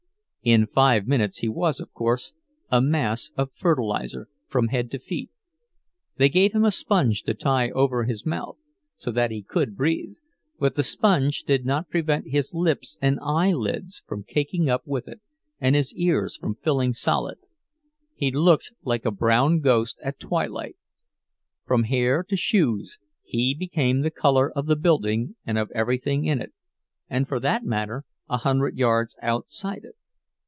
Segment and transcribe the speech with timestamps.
[0.43, 2.33] In five minutes he was, of course,
[2.71, 5.29] a mass of fertilizer from head to feet;
[6.17, 8.57] they gave him a sponge to tie over his mouth,
[8.95, 10.15] so that he could breathe,
[10.57, 15.21] but the sponge did not prevent his lips and eyelids from caking up with it
[15.59, 17.37] and his ears from filling solid.
[18.15, 24.51] He looked like a brown ghost at twilight—from hair to shoes he became the color
[24.51, 26.51] of the building and of everything in it,
[27.07, 29.93] and for that matter a hundred yards outside it.